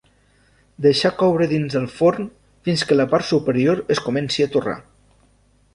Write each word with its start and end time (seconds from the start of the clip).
Deixar 0.85 1.11
coure 1.19 1.47
dins 1.51 1.75
del 1.77 1.85
forn 1.99 2.27
fins 2.69 2.87
que 2.91 2.99
la 2.99 3.07
part 3.13 3.29
superior 3.35 3.87
es 3.97 4.05
comenci 4.09 4.47
a 4.47 4.51
torrar. 4.57 4.77